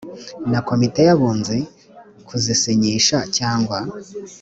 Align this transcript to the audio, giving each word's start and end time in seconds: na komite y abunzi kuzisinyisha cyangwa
na 0.51 0.59
komite 0.67 0.99
y 1.07 1.11
abunzi 1.15 1.57
kuzisinyisha 2.27 3.17
cyangwa 3.37 3.77